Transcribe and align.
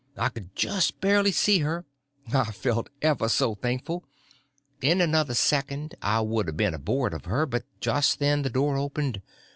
I 0.17 0.29
could 0.29 0.55
just 0.55 0.99
barely 0.99 1.31
see 1.31 1.59
her. 1.59 1.85
I 2.33 2.51
felt 2.51 2.89
ever 3.03 3.29
so 3.29 3.53
thankful. 3.53 4.03
In 4.81 4.99
another 4.99 5.35
second 5.35 5.93
I 6.01 6.21
would 6.21 6.49
a 6.49 6.53
been 6.53 6.73
aboard 6.73 7.13
of 7.13 7.25
her, 7.25 7.45
but 7.45 7.65
just 7.79 8.17
then 8.17 8.41
the 8.41 8.49
door 8.49 8.77
opened. 8.77 9.21